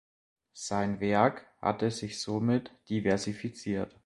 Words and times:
Sein 0.55 0.99
Werk 0.99 1.45
hatte 1.61 1.91
sich 1.91 2.19
somit 2.23 2.71
diversifiziert. 2.89 3.99